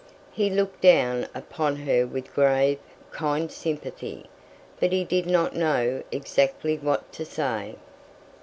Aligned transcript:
He 0.31 0.49
looked 0.49 0.81
down 0.81 1.27
upon 1.35 1.75
her 1.75 2.07
with 2.07 2.33
grave, 2.33 2.79
kind 3.11 3.51
sympathy, 3.51 4.25
but 4.79 4.91
he 4.91 5.03
did 5.03 5.27
not 5.27 5.55
know 5.55 6.01
exactly 6.11 6.75
what 6.75 7.13
to 7.13 7.23
say. 7.23 7.75